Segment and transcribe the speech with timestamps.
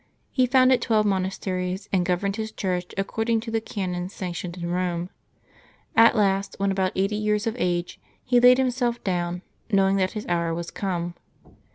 [0.31, 5.09] He founded twelve monasteries, and governed his Church according to the canons sanctioned in Eome.
[5.95, 10.25] At last, when about eighty years of age, he laid himself down, knowing that his
[10.25, 11.13] hour was come.